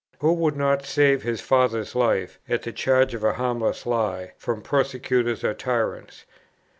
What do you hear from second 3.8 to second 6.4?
lie, from persecutors or tyrants?"